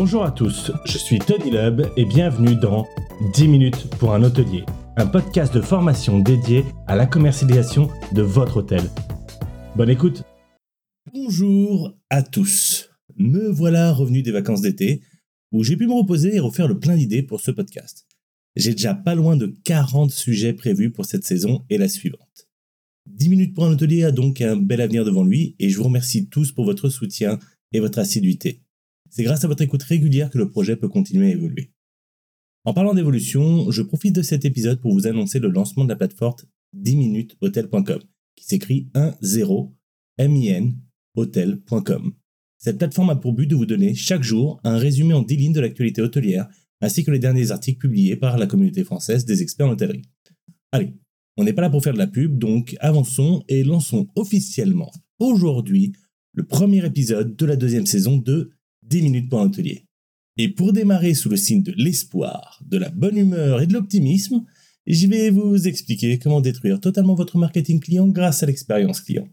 [0.00, 2.86] Bonjour à tous, je suis Tony Lub et bienvenue dans
[3.34, 4.62] 10 minutes pour un hôtelier,
[4.96, 8.82] un podcast de formation dédié à la commercialisation de votre hôtel.
[9.74, 10.22] Bonne écoute
[11.12, 15.02] Bonjour à tous, me voilà revenu des vacances d'été
[15.50, 18.06] où j'ai pu me reposer et refaire le plein d'idées pour ce podcast.
[18.54, 22.46] J'ai déjà pas loin de 40 sujets prévus pour cette saison et la suivante.
[23.06, 25.84] 10 minutes pour un hôtelier a donc un bel avenir devant lui et je vous
[25.84, 27.40] remercie tous pour votre soutien
[27.72, 28.62] et votre assiduité.
[29.10, 31.72] C'est grâce à votre écoute régulière que le projet peut continuer à évoluer.
[32.64, 35.96] En parlant d'évolution, je profite de cet épisode pour vous annoncer le lancement de la
[35.96, 36.36] plateforme
[36.76, 38.00] 10minutehotel.com,
[38.36, 39.72] qui s'écrit 1-0
[40.18, 40.72] min
[41.14, 42.12] hotel.com.
[42.58, 45.52] Cette plateforme a pour but de vous donner chaque jour un résumé en 10 lignes
[45.52, 46.48] de l'actualité hôtelière,
[46.80, 50.02] ainsi que les derniers articles publiés par la communauté française des experts en hôtellerie.
[50.72, 50.92] Allez,
[51.36, 55.92] on n'est pas là pour faire de la pub, donc avançons et lançons officiellement aujourd'hui
[56.32, 58.50] le premier épisode de la deuxième saison de
[58.88, 59.84] 10 minutes pour un hôtelier.
[60.36, 64.44] Et pour démarrer sous le signe de l'espoir, de la bonne humeur et de l'optimisme,
[64.86, 69.28] je vais vous expliquer comment détruire totalement votre marketing client grâce à l'expérience client.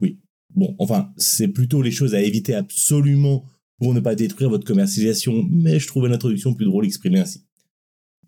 [0.00, 0.20] Oui,
[0.54, 3.44] bon, enfin, c'est plutôt les choses à éviter absolument
[3.78, 7.44] pour ne pas détruire votre commercialisation, mais je trouvais l'introduction plus drôle exprimée ainsi.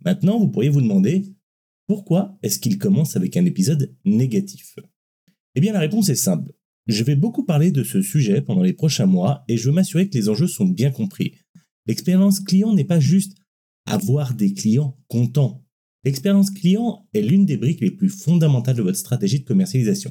[0.05, 1.25] Maintenant, vous pourriez vous demander
[1.87, 4.77] pourquoi est-ce qu'il commence avec un épisode négatif?
[5.55, 6.53] Eh bien, la réponse est simple.
[6.87, 10.09] Je vais beaucoup parler de ce sujet pendant les prochains mois et je veux m'assurer
[10.09, 11.35] que les enjeux sont bien compris.
[11.87, 13.37] L'expérience client n'est pas juste
[13.87, 15.65] avoir des clients contents.
[16.05, 20.11] L'expérience client est l'une des briques les plus fondamentales de votre stratégie de commercialisation.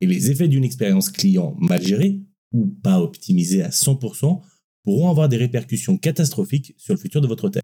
[0.00, 2.20] Et les effets d'une expérience client mal gérée
[2.52, 4.42] ou pas optimisée à 100%
[4.82, 7.62] pourront avoir des répercussions catastrophiques sur le futur de votre hôtel.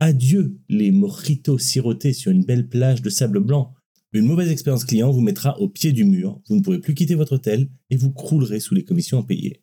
[0.00, 3.74] Adieu les mojitos sirotés sur une belle plage de sable blanc.
[4.14, 7.16] Une mauvaise expérience client vous mettra au pied du mur, vous ne pourrez plus quitter
[7.16, 9.60] votre hôtel et vous croulerez sous les commissions à payer.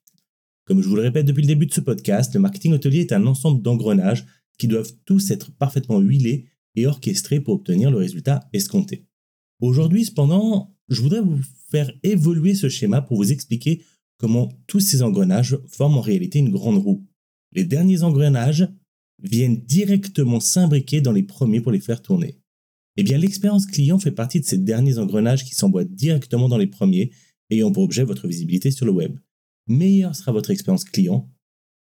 [0.66, 3.14] Comme je vous le répète depuis le début de ce podcast, le marketing hôtelier est
[3.14, 4.26] un ensemble d'engrenages
[4.58, 9.06] qui doivent tous être parfaitement huilés et orchestrés pour obtenir le résultat escompté.
[9.62, 13.82] Aujourd'hui, cependant, je voudrais vous faire évoluer ce schéma pour vous expliquer
[14.18, 17.08] comment tous ces engrenages forment en réalité une grande roue.
[17.54, 18.68] Les derniers engrenages
[19.24, 22.41] viennent directement s'imbriquer dans les premiers pour les faire tourner.
[22.98, 26.68] Eh bien, l'expérience client fait partie de ces derniers engrenages qui s'emboîtent directement dans les
[26.68, 27.12] premiers,
[27.50, 29.18] ayant pour objet votre visibilité sur le web
[29.68, 31.30] meilleure sera votre expérience client,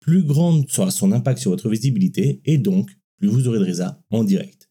[0.01, 4.03] plus grande sera son impact sur votre visibilité et donc plus vous aurez de résa
[4.11, 4.71] en direct.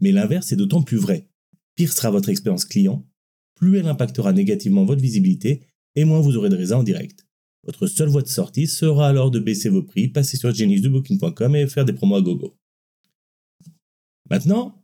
[0.00, 1.28] Mais l'inverse est d'autant plus vrai.
[1.74, 3.06] Pire sera votre expérience client,
[3.54, 5.62] plus elle impactera négativement votre visibilité
[5.94, 7.26] et moins vous aurez de résa en direct.
[7.64, 11.66] Votre seule voie de sortie sera alors de baisser vos prix, passer sur geniusdebooking.com et
[11.66, 12.56] faire des promos à gogo.
[14.30, 14.77] Maintenant,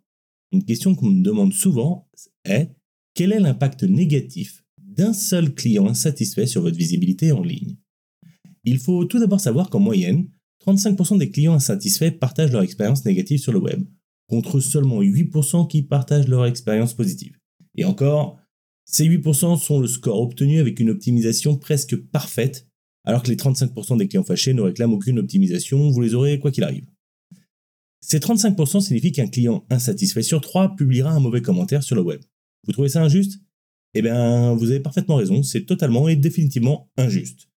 [0.55, 2.09] une question qu'on me demande souvent
[2.45, 2.71] est
[3.15, 7.77] quel est l'impact négatif d'un seul client insatisfait sur votre visibilité en ligne?
[8.65, 10.29] Il faut tout d'abord savoir qu'en moyenne,
[10.67, 13.85] 35% des clients insatisfaits partagent leur expérience négative sur le web,
[14.29, 17.37] contre seulement 8% qui partagent leur expérience positive.
[17.77, 18.39] Et encore,
[18.85, 22.69] ces 8% sont le score obtenu avec une optimisation presque parfaite,
[23.05, 26.51] alors que les 35% des clients fâchés ne réclament aucune optimisation, vous les aurez quoi
[26.51, 26.87] qu'il arrive.
[28.07, 32.21] Ces 35% signifient qu'un client insatisfait sur 3 publiera un mauvais commentaire sur le web.
[32.67, 33.41] Vous trouvez ça injuste?
[33.95, 37.49] Eh bien, vous avez parfaitement raison, c'est totalement et définitivement injuste.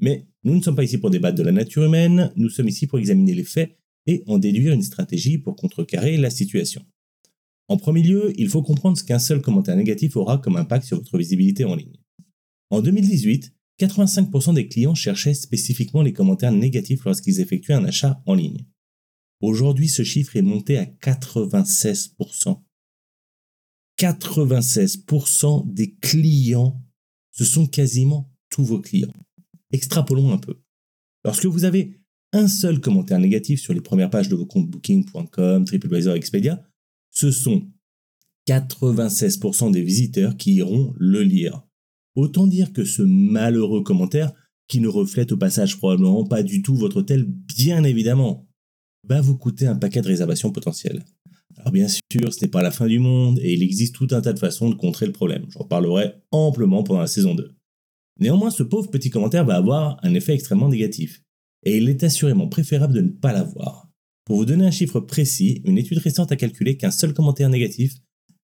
[0.00, 2.86] Mais nous ne sommes pas ici pour débattre de la nature humaine, nous sommes ici
[2.86, 6.84] pour examiner les faits et en déduire une stratégie pour contrecarrer la situation.
[7.68, 10.98] En premier lieu, il faut comprendre ce qu'un seul commentaire négatif aura comme impact sur
[10.98, 11.96] votre visibilité en ligne.
[12.68, 18.34] En 2018, 85% des clients cherchaient spécifiquement les commentaires négatifs lorsqu'ils effectuaient un achat en
[18.34, 18.66] ligne.
[19.44, 22.62] Aujourd'hui, ce chiffre est monté à 96%.
[23.98, 26.82] 96% des clients,
[27.30, 29.12] ce sont quasiment tous vos clients.
[29.70, 30.62] Extrapolons un peu.
[31.26, 32.00] Lorsque vous avez
[32.32, 36.66] un seul commentaire négatif sur les premières pages de vos comptes booking.com, TripAdvisor, Expedia,
[37.10, 37.70] ce sont
[38.48, 41.62] 96% des visiteurs qui iront le lire.
[42.14, 44.32] Autant dire que ce malheureux commentaire,
[44.68, 48.48] qui ne reflète au passage probablement pas du tout votre hôtel, bien évidemment,
[49.08, 51.04] va vous coûter un paquet de réservations potentielles.
[51.56, 54.20] Alors bien sûr, ce n'est pas la fin du monde et il existe tout un
[54.20, 55.46] tas de façons de contrer le problème.
[55.50, 57.54] J'en parlerai amplement pendant la saison 2.
[58.20, 61.22] Néanmoins, ce pauvre petit commentaire va avoir un effet extrêmement négatif.
[61.64, 63.88] Et il est assurément préférable de ne pas l'avoir.
[64.24, 67.94] Pour vous donner un chiffre précis, une étude récente a calculé qu'un seul commentaire négatif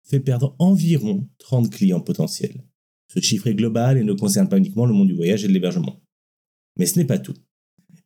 [0.04, 2.64] fait perdre environ 30 clients potentiels.
[3.08, 5.52] Ce chiffre est global et ne concerne pas uniquement le monde du voyage et de
[5.52, 6.00] l'hébergement.
[6.78, 7.34] Mais ce n'est pas tout.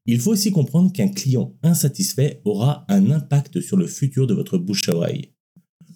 [0.07, 4.59] Il faut aussi comprendre qu'un client insatisfait aura un impact sur le futur de votre
[4.59, 5.33] bouche à oreille.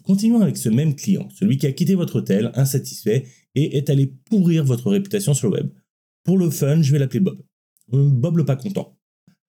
[0.03, 4.07] Continuons avec ce même client, celui qui a quitté votre hôtel insatisfait et est allé
[4.07, 5.71] pourrir votre réputation sur le web.
[6.25, 7.43] Pour le fun, je vais l'appeler Bob.
[7.93, 8.99] Euh, Bob le pas content.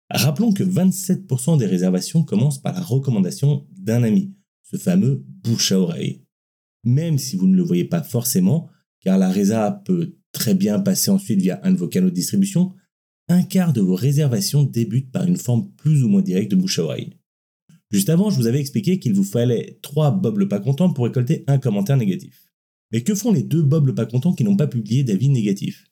[0.09, 4.33] Rappelons que 27% des réservations commencent par la recommandation d'un ami,
[4.63, 6.25] ce fameux bouche à oreille.
[6.83, 8.69] Même si vous ne le voyez pas forcément,
[9.01, 12.73] car la résa peut très bien passer ensuite via un de vos canaux de distribution,
[13.29, 16.79] un quart de vos réservations débutent par une forme plus ou moins directe de bouche
[16.79, 17.13] à oreille.
[17.91, 21.05] Juste avant, je vous avais expliqué qu'il vous fallait 3 Bob le pas content pour
[21.05, 22.45] récolter un commentaire négatif.
[22.91, 25.85] Mais que font les deux Bob le pas content qui n'ont pas publié d'avis négatif?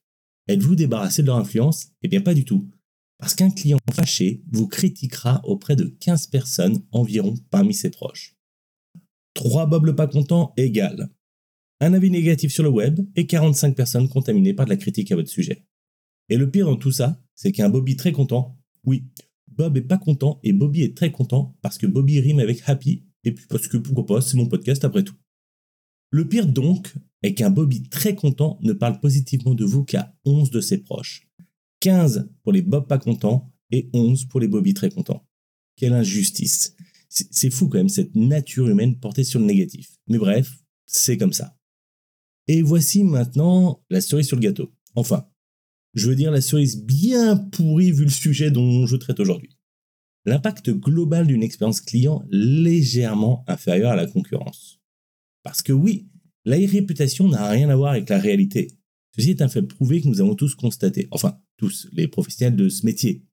[0.48, 1.88] Êtes-vous débarrassé de leur influence?
[2.02, 2.70] Eh bien pas du tout.
[3.20, 8.36] Parce qu'un client fâché vous critiquera auprès de 15 personnes environ parmi ses proches.
[9.34, 11.10] 3 Bob le pas content égale
[11.80, 15.16] un avis négatif sur le web et 45 personnes contaminées par de la critique à
[15.16, 15.66] votre sujet.
[16.30, 19.06] Et le pire dans tout ça, c'est qu'un Bobby très content, oui,
[19.48, 23.06] Bob est pas content et Bobby est très content parce que Bobby rime avec happy
[23.24, 25.16] et puis parce que pourquoi pas, c'est mon podcast après tout.
[26.10, 30.50] Le pire donc est qu'un Bobby très content ne parle positivement de vous qu'à 11
[30.50, 31.28] de ses proches.
[31.82, 35.26] 15 pour les Bob pas contents et 11 pour les Bobby très contents.
[35.76, 36.76] Quelle injustice.
[37.10, 39.98] C'est fou quand même cette nature humaine portée sur le négatif.
[40.08, 41.58] Mais bref, c'est comme ça.
[42.48, 44.74] Et voici maintenant la cerise sur le gâteau.
[44.96, 45.28] Enfin,
[45.98, 49.58] je veux dire la cerise bien pourrie vu le sujet dont je traite aujourd'hui.
[50.26, 54.80] L'impact global d'une expérience client légèrement inférieur à la concurrence.
[55.42, 56.08] Parce que oui,
[56.46, 58.68] la réputation n'a rien à voir avec la réalité.
[59.16, 61.08] Ceci est un fait prouvé que nous avons tous constaté.
[61.12, 63.24] Enfin, tous, les professionnels de ce métier.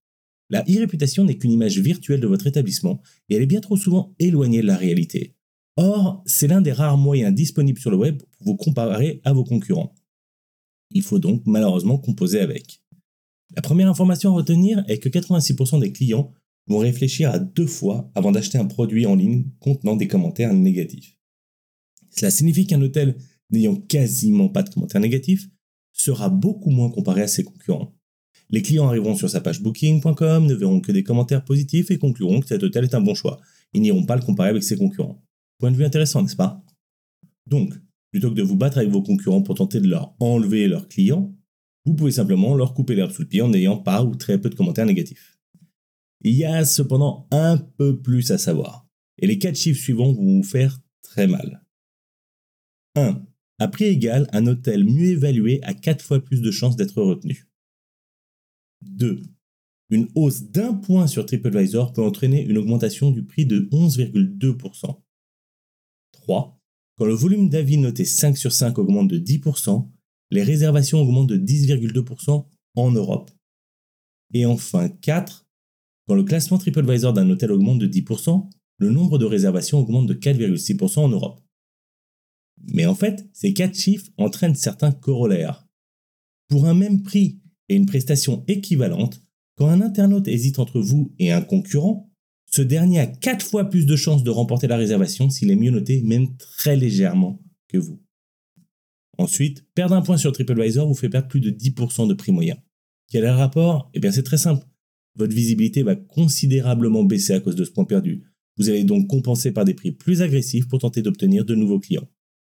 [0.49, 4.15] La e-réputation n'est qu'une image virtuelle de votre établissement et elle est bien trop souvent
[4.19, 5.35] éloignée de la réalité.
[5.77, 9.45] Or, c'est l'un des rares moyens disponibles sur le web pour vous comparer à vos
[9.45, 9.95] concurrents.
[10.95, 12.81] Il faut donc malheureusement composer avec.
[13.55, 16.33] La première information à retenir est que 86% des clients
[16.67, 21.19] vont réfléchir à deux fois avant d'acheter un produit en ligne contenant des commentaires négatifs.
[22.11, 23.17] Cela signifie qu'un hôtel
[23.51, 25.49] n'ayant quasiment pas de commentaires négatifs
[25.93, 27.95] sera beaucoup moins comparé à ses concurrents.
[28.51, 32.41] Les clients arriveront sur sa page booking.com, ne verront que des commentaires positifs et concluront
[32.41, 33.41] que cet hôtel est un bon choix.
[33.73, 35.23] Ils n'iront pas le comparer avec ses concurrents.
[35.59, 36.63] Point de vue intéressant, n'est-ce pas?
[37.47, 37.75] Donc,
[38.15, 41.35] plutôt que de vous battre avec vos concurrents pour tenter de leur enlever leurs clients,
[41.85, 44.49] vous pouvez simplement leur couper l'herbe sous le pied en n'ayant pas ou très peu
[44.49, 45.37] de commentaires négatifs.
[46.21, 48.87] Il y a cependant un peu plus à savoir,
[49.19, 51.67] et les quatre chiffres suivants vont vous faire très mal.
[52.95, 53.21] 1.
[53.59, 57.49] À prix égal, un hôtel mieux évalué a 4 fois plus de chances d'être retenu.
[58.83, 59.23] 2.
[59.91, 65.03] Une hausse d'un point sur TripAdvisor peut entraîner une augmentation du prix de 11,2%.
[66.13, 66.61] 3.
[66.97, 69.89] Quand le volume d'avis noté 5 sur 5 augmente de 10%,
[70.31, 72.47] les réservations augmentent de 10,2%
[72.77, 73.31] en Europe.
[74.33, 75.47] Et enfin 4.
[76.07, 78.49] Quand le classement TripAdvisor d'un hôtel augmente de 10%,
[78.79, 81.41] le nombre de réservations augmente de 4,6% en Europe.
[82.73, 85.67] Mais en fait, ces quatre chiffres entraînent certains corollaires.
[86.49, 89.21] Pour un même prix et une prestation équivalente,
[89.57, 92.11] quand un internaute hésite entre vous et un concurrent,
[92.55, 95.73] ce dernier a 4 fois plus de chances de remporter la réservation s'il est mieux
[95.73, 98.01] noté, même très légèrement, que vous.
[99.19, 102.57] Ensuite, perdre un point sur TripAdvisor vous fait perdre plus de 10% de prix moyen.
[103.11, 103.91] Quel est le rapport?
[103.93, 104.65] Eh bien c'est très simple.
[105.17, 108.23] Votre visibilité va considérablement baisser à cause de ce point perdu.
[108.57, 112.09] Vous allez donc compenser par des prix plus agressifs pour tenter d'obtenir de nouveaux clients.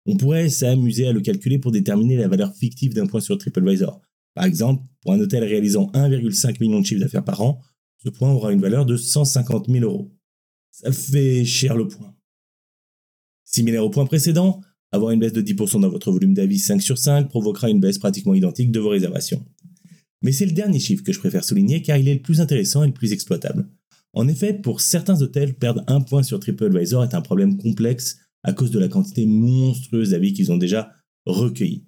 [0.06, 4.00] On pourrait s'amuser à le calculer pour déterminer la valeur fictive d'un point sur TripAdvisor.
[4.36, 7.60] Par exemple, pour un hôtel réalisant 1,5 million de chiffre d'affaires par an,
[8.10, 10.12] point aura une valeur de 150 000 euros.
[10.72, 12.16] Ça fait cher le point.
[13.44, 14.62] Similaire au point précédent,
[14.92, 17.98] avoir une baisse de 10% dans votre volume d'avis 5 sur 5 provoquera une baisse
[17.98, 19.46] pratiquement identique de vos réservations.
[20.22, 22.84] Mais c'est le dernier chiffre que je préfère souligner car il est le plus intéressant
[22.84, 23.70] et le plus exploitable.
[24.14, 28.54] En effet, pour certains hôtels, perdre un point sur TripAdvisor est un problème complexe à
[28.54, 30.92] cause de la quantité monstrueuse d'avis qu'ils ont déjà
[31.26, 31.86] recueillis.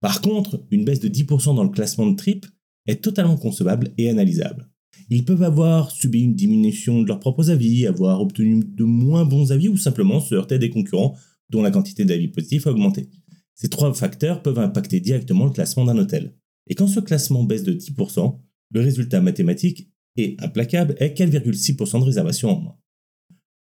[0.00, 2.46] Par contre, une baisse de 10% dans le classement de Trip
[2.86, 4.70] est totalement concevable et analysable.
[5.10, 9.52] Ils peuvent avoir subi une diminution de leurs propres avis, avoir obtenu de moins bons
[9.52, 11.16] avis ou simplement se heurter à des concurrents
[11.50, 13.08] dont la quantité d'avis positifs a augmenté.
[13.54, 16.34] Ces trois facteurs peuvent impacter directement le classement d'un hôtel.
[16.68, 18.38] Et quand ce classement baisse de 10%,
[18.70, 22.76] le résultat mathématique et implacable est 4,6% de réservation en moins.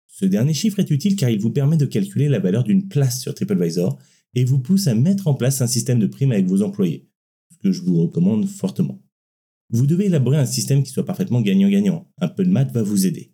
[0.08, 3.20] Ce dernier chiffre est utile car il vous permet de calculer la valeur d'une place
[3.20, 3.98] sur TripAdvisor
[4.34, 7.08] et vous pousse à mettre en place un système de primes avec vos employés,
[7.52, 9.03] ce que je vous recommande fortement.
[9.70, 12.10] Vous devez élaborer un système qui soit parfaitement gagnant-gagnant.
[12.18, 13.32] Un peu de maths va vous aider.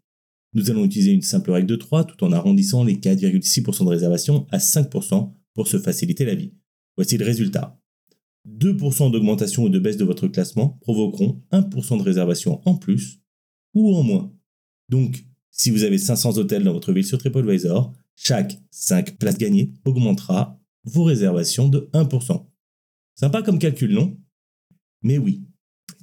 [0.52, 4.46] Nous allons utiliser une simple règle de 3 tout en arrondissant les 4,6% de réservation
[4.50, 6.54] à 5% pour se faciliter la vie.
[6.96, 7.80] Voici le résultat.
[8.48, 13.20] 2% d'augmentation ou de baisse de votre classement provoqueront 1% de réservation en plus
[13.74, 14.32] ou en moins.
[14.88, 19.74] Donc, si vous avez 500 hôtels dans votre ville sur TripAdvisor, chaque 5 places gagnées
[19.84, 22.46] augmentera vos réservations de 1%.
[23.14, 24.18] Sympa comme calcul, non?
[25.02, 25.44] Mais oui,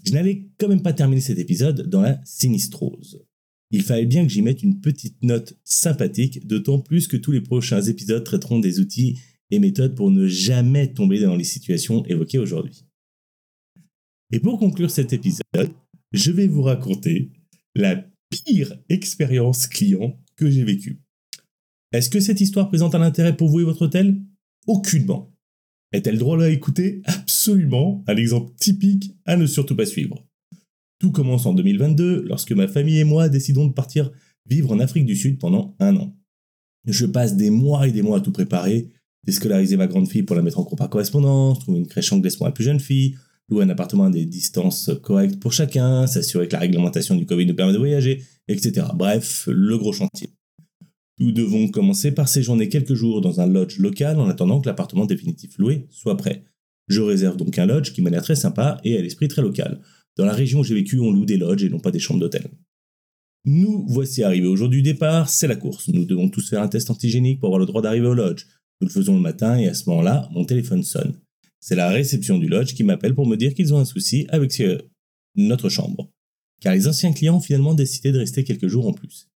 [0.07, 3.25] Je n'allais quand même pas terminer cet épisode dans la sinistrose.
[3.71, 7.41] Il fallait bien que j'y mette une petite note sympathique, d'autant plus que tous les
[7.41, 9.19] prochains épisodes traiteront des outils
[9.51, 12.85] et méthodes pour ne jamais tomber dans les situations évoquées aujourd'hui.
[14.31, 15.73] Et pour conclure cet épisode,
[16.13, 17.33] je vais vous raconter
[17.75, 21.01] la pire expérience client que j'ai vécue.
[21.91, 24.21] Est-ce que cette histoire présente un intérêt pour vous et votre hôtel?
[24.67, 25.36] Aucunement.
[25.93, 28.03] Est-elle drôle à écouter Absolument.
[28.07, 30.25] Un exemple typique à ne surtout pas suivre.
[30.99, 34.11] Tout commence en 2022 lorsque ma famille et moi décidons de partir
[34.47, 36.15] vivre en Afrique du Sud pendant un an.
[36.85, 38.89] Je passe des mois et des mois à tout préparer,
[39.23, 42.37] déscolariser ma grande fille pour la mettre en cours par correspondance, trouver une crèche anglaise
[42.37, 43.17] pour la plus jeune fille,
[43.49, 47.45] louer un appartement à des distances correctes pour chacun, s'assurer que la réglementation du Covid
[47.45, 48.87] nous permet de voyager, etc.
[48.95, 50.29] Bref, le gros chantier.
[51.19, 55.05] Nous devons commencer par séjourner quelques jours dans un lodge local en attendant que l'appartement
[55.05, 56.43] définitif loué soit prêt.
[56.87, 59.81] Je réserve donc un lodge qui m'a l'air très sympa et à l'esprit très local.
[60.15, 62.19] Dans la région où j'ai vécu, on loue des lodges et non pas des chambres
[62.19, 62.47] d'hôtel.
[63.45, 65.87] Nous voici arrivés au du départ, c'est la course.
[65.87, 68.45] Nous devons tous faire un test antigénique pour avoir le droit d'arriver au lodge.
[68.81, 71.15] Nous le faisons le matin et à ce moment-là, mon téléphone sonne.
[71.59, 74.61] C'est la réception du lodge qui m'appelle pour me dire qu'ils ont un souci avec
[75.35, 76.11] notre chambre.
[76.61, 79.29] Car les anciens clients ont finalement décidé de rester quelques jours en plus.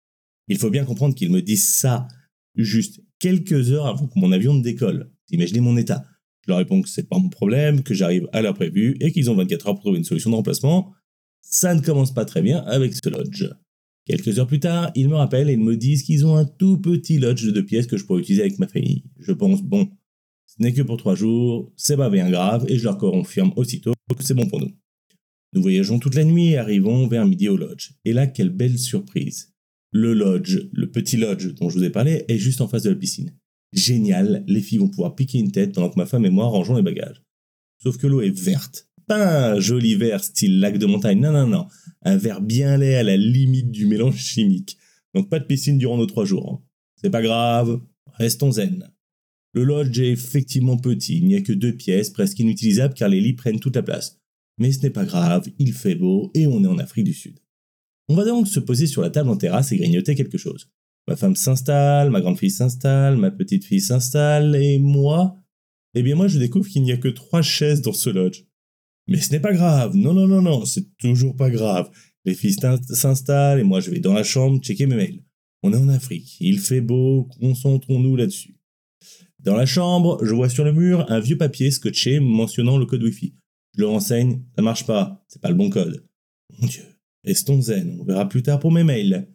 [0.50, 2.08] Il faut bien comprendre qu'ils me disent ça
[2.56, 5.12] juste quelques heures avant que mon avion ne décolle.
[5.30, 6.04] Imaginez mon état.
[6.46, 9.30] Je leur réponds que c'est pas mon problème, que j'arrive à l'heure prévue et qu'ils
[9.30, 10.94] ont 24 heures pour trouver une solution de remplacement.
[11.42, 13.48] Ça ne commence pas très bien avec ce lodge.
[14.06, 17.20] Quelques heures plus tard, ils me rappellent et me disent qu'ils ont un tout petit
[17.20, 19.04] lodge de deux pièces que je pourrais utiliser avec ma famille.
[19.20, 19.88] Je pense, bon,
[20.48, 23.94] ce n'est que pour trois jours, c'est pas bien grave et je leur confirme aussitôt
[24.18, 24.72] que c'est bon pour nous.
[25.54, 27.92] Nous voyageons toute la nuit et arrivons vers midi au lodge.
[28.06, 29.54] Et là, quelle belle surprise.
[29.92, 32.90] Le lodge, le petit lodge dont je vous ai parlé, est juste en face de
[32.90, 33.34] la piscine.
[33.74, 36.76] Génial, les filles vont pouvoir piquer une tête pendant que ma femme et moi rangeons
[36.76, 37.24] les bagages.
[37.82, 38.88] Sauf que l'eau est verte.
[39.08, 41.68] Pas un joli vert style lac de montagne, non, non, non.
[42.04, 44.78] Un vert bien laid à la limite du mélange chimique.
[45.16, 46.52] Donc pas de piscine durant nos trois jours.
[46.52, 46.66] Hein.
[46.96, 47.82] C'est pas grave,
[48.14, 48.90] restons zen.
[49.54, 53.20] Le lodge est effectivement petit, il n'y a que deux pièces, presque inutilisables car les
[53.20, 54.20] lits prennent toute la place.
[54.60, 57.40] Mais ce n'est pas grave, il fait beau et on est en Afrique du Sud.
[58.10, 60.68] On va donc se poser sur la table en terrasse et grignoter quelque chose.
[61.08, 65.38] Ma femme s'installe, ma grande fille s'installe, ma petite fille s'installe, et moi
[65.94, 68.46] Eh bien moi je découvre qu'il n'y a que trois chaises dans ce lodge.
[69.08, 71.90] Mais ce n'est pas grave, non non non non, c'est toujours pas grave.
[72.26, 72.58] Les filles
[72.90, 75.24] s'installent et moi je vais dans la chambre checker mes mails.
[75.62, 78.58] On est en Afrique, il fait beau, concentrons-nous là-dessus.
[79.40, 83.04] Dans la chambre, je vois sur le mur un vieux papier scotché mentionnant le code
[83.04, 83.36] Wi-Fi.
[83.76, 86.06] Je le renseigne, ça marche pas, c'est pas le bon code.
[86.60, 86.84] Mon Dieu,
[87.26, 89.28] Restons zen, on verra plus tard pour mes mails.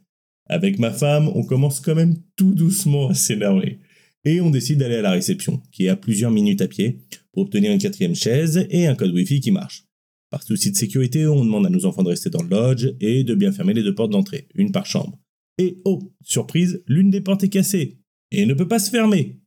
[0.47, 3.81] Avec ma femme, on commence quand même tout doucement à s'énerver.
[4.25, 6.99] Et on décide d'aller à la réception, qui est à plusieurs minutes à pied,
[7.33, 9.85] pour obtenir une quatrième chaise et un code Wi-Fi qui marche.
[10.31, 13.23] Par souci de sécurité, on demande à nos enfants de rester dans le lodge et
[13.23, 15.19] de bien fermer les deux portes d'entrée, une par chambre.
[15.59, 18.00] Et oh, surprise, l'une des portes est cassée
[18.31, 19.41] et ne peut pas se fermer.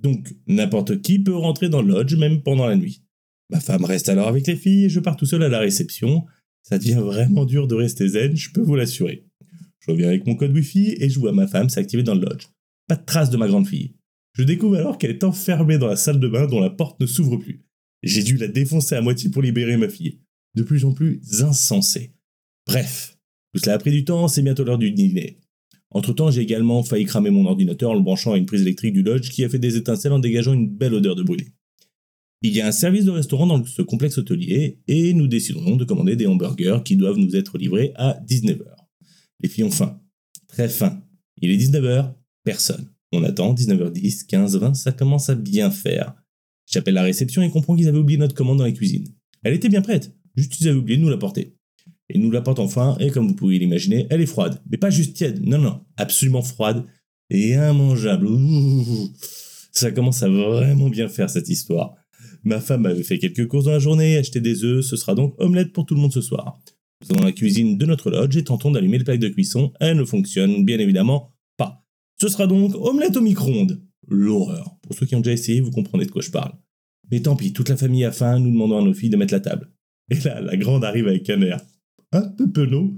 [0.00, 3.04] Donc, n'importe qui peut rentrer dans le lodge, même pendant la nuit.
[3.50, 6.24] Ma femme reste alors avec les filles et je pars tout seul à la réception,
[6.62, 9.26] ça devient vraiment dur de rester zen, je peux vous l'assurer.
[9.80, 12.46] Je reviens avec mon code Wi-Fi et je vois ma femme s'activer dans le lodge.
[12.86, 13.94] Pas de trace de ma grande fille.
[14.34, 17.06] Je découvre alors qu'elle est enfermée dans la salle de bain dont la porte ne
[17.06, 17.64] s'ouvre plus.
[18.02, 20.20] J'ai dû la défoncer à moitié pour libérer ma fille.
[20.54, 22.14] De plus en plus insensé.
[22.66, 23.18] Bref,
[23.52, 25.38] tout cela a pris du temps, c'est bientôt l'heure du dîner.
[25.90, 29.02] Entre-temps, j'ai également failli cramer mon ordinateur en le branchant à une prise électrique du
[29.02, 31.48] lodge qui a fait des étincelles en dégageant une belle odeur de brûlé.
[32.44, 35.84] Il y a un service de restaurant dans ce complexe hôtelier et nous décidons de
[35.84, 38.64] commander des hamburgers qui doivent nous être livrés à 19h.
[39.40, 40.00] Les filles ont faim.
[40.48, 41.00] Très faim.
[41.40, 42.88] Il est 19h, personne.
[43.12, 46.14] On attend 19h10, 15, 20, ça commence à bien faire.
[46.66, 49.06] J'appelle la réception et comprends qu'ils avaient oublié notre commande dans la cuisine.
[49.44, 51.56] Elle était bien prête, juste ils avaient oublié de nous la porter.
[52.08, 54.60] Ils nous l'apportent enfin et comme vous pouvez l'imaginer, elle est froide.
[54.68, 56.84] Mais pas juste tiède, non, non, absolument froide
[57.30, 58.28] et immangeable.
[59.72, 61.94] ça commence à vraiment bien faire cette histoire.
[62.44, 65.34] Ma femme avait fait quelques courses dans la journée, acheté des œufs, ce sera donc
[65.38, 66.58] omelette pour tout le monde ce soir.
[67.00, 69.72] Nous sommes dans la cuisine de notre lodge et tentons d'allumer le plaque de cuisson.
[69.80, 71.84] Elle ne fonctionne bien évidemment pas.
[72.20, 73.82] Ce sera donc omelette au micro-ondes.
[74.08, 74.76] L'horreur.
[74.82, 76.52] Pour ceux qui ont déjà essayé, vous comprenez de quoi je parle.
[77.10, 79.34] Mais tant pis, toute la famille a faim, nous demandons à nos filles de mettre
[79.34, 79.70] la table.
[80.10, 81.60] Et là, la grande arrive avec un air
[82.12, 82.94] un peu penaud.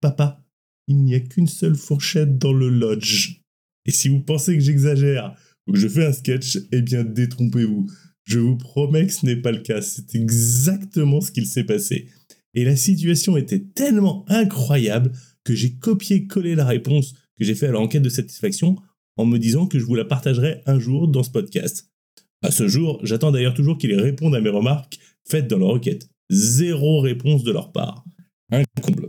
[0.00, 0.44] Papa,
[0.86, 3.40] il n'y a qu'une seule fourchette dans le lodge.
[3.86, 5.36] Et si vous pensez que j'exagère
[5.66, 7.90] ou que je fais un sketch, eh bien détrompez-vous.
[8.24, 9.82] Je vous promets que ce n'est pas le cas.
[9.82, 12.08] C'est exactement ce qu'il s'est passé.
[12.54, 15.12] Et la situation était tellement incroyable
[15.44, 18.76] que j'ai copié-collé la réponse que j'ai fait à l'enquête de satisfaction
[19.16, 21.90] en me disant que je vous la partagerai un jour dans ce podcast.
[22.42, 26.08] À ce jour, j'attends d'ailleurs toujours qu'ils répondent à mes remarques faites dans leur requête.
[26.30, 28.04] Zéro réponse de leur part.
[28.50, 29.08] Un comble.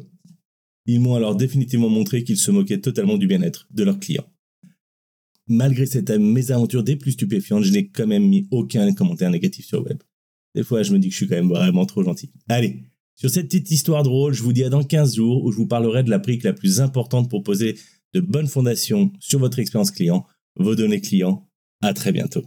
[0.86, 4.29] Ils m'ont alors définitivement montré qu'ils se moquaient totalement du bien-être de leurs clients.
[5.47, 9.79] Malgré cette mésaventure des plus stupéfiantes, je n'ai quand même mis aucun commentaire négatif sur
[9.79, 9.99] le web.
[10.55, 12.31] Des fois, je me dis que je suis quand même vraiment trop gentil.
[12.47, 12.83] Allez,
[13.15, 15.67] sur cette petite histoire drôle, je vous dis à dans 15 jours où je vous
[15.67, 17.77] parlerai de la brique la plus importante pour poser
[18.13, 20.25] de bonnes fondations sur votre expérience client,
[20.55, 21.47] vos données clients.
[21.81, 22.43] À très bientôt.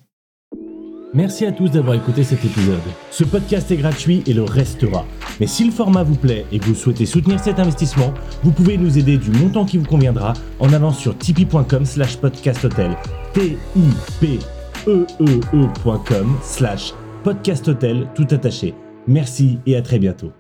[1.15, 2.81] Merci à tous d'avoir écouté cet épisode.
[3.11, 5.07] Ce podcast est gratuit et le restera.
[5.41, 8.13] Mais si le format vous plaît et que vous souhaitez soutenir cet investissement,
[8.43, 12.95] vous pouvez nous aider du montant qui vous conviendra en allant sur tipeee.com slash podcasthotel.
[13.33, 13.83] t i
[14.21, 14.39] p
[14.87, 16.93] e e, e slash
[17.25, 18.75] podcasthotel tout attaché.
[19.07, 20.33] Merci et à très bientôt.